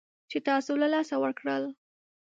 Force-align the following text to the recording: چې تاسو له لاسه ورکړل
چې 0.29 0.37
تاسو 0.47 0.71
له 0.81 0.87
لاسه 0.93 1.15
ورکړل 1.23 1.63